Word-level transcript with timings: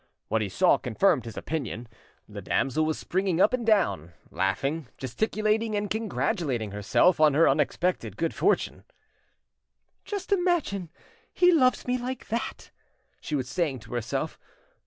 What 0.29 0.41
he 0.41 0.49
saw 0.49 0.79
confirmed 0.79 1.25
his 1.25 1.37
opinion. 1.37 1.87
The 2.27 2.41
damsel 2.41 2.83
was 2.87 2.97
springing 2.97 3.39
up 3.39 3.53
and 3.53 3.63
down, 3.63 4.13
laughing, 4.31 4.87
gesticulating, 4.97 5.75
and 5.75 5.91
congratulating 5.91 6.71
herself 6.71 7.19
on 7.19 7.35
her 7.35 7.47
unexpected 7.47 8.17
good 8.17 8.33
fortune. 8.33 8.83
"Just 10.03 10.31
imagine! 10.31 10.89
He 11.31 11.51
loves 11.53 11.85
me 11.85 11.99
like 11.99 12.29
that!" 12.29 12.71
she 13.19 13.35
was 13.35 13.47
saying 13.47 13.81
to 13.81 13.93
herself. 13.93 14.39